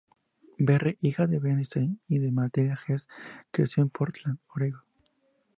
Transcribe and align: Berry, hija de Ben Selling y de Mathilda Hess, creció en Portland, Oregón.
Berry, 0.57 0.97
hija 1.01 1.27
de 1.27 1.37
Ben 1.37 1.63
Selling 1.63 2.01
y 2.07 2.17
de 2.17 2.31
Mathilda 2.31 2.75
Hess, 2.87 3.07
creció 3.51 3.83
en 3.83 3.91
Portland, 3.91 4.39
Oregón. 4.47 4.81